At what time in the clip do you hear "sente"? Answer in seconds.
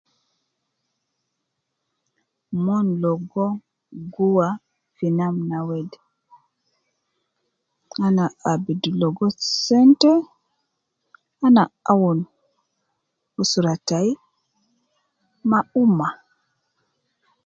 9.65-10.11